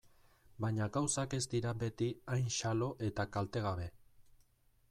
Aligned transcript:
Baina 0.63 0.87
gauzak 0.95 1.35
ez 1.37 1.41
dira 1.51 1.73
beti 1.83 2.09
hain 2.37 2.49
xalo 2.57 2.91
eta 3.11 3.27
kaltegabe. 3.37 3.91